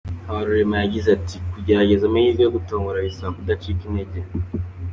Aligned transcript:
Habarurema 0.27 0.75
yagize 0.83 1.07
ati 1.17 1.35
“Kugerageza 1.53 2.03
amahirwe 2.05 2.41
yo 2.43 2.53
gutombora 2.57 3.05
bisaba 3.07 3.35
kudacika 3.37 3.81
intege. 3.87 4.19